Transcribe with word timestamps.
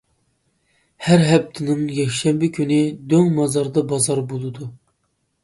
ھەر 1.07 1.25
ھەپتىنىڭ 1.31 1.83
يەكشەنبە 1.97 2.49
كۈنى 2.57 2.81
دۆڭمازاردا 3.13 3.87
بازار 3.95 4.25
بولىدۇ. 4.35 4.73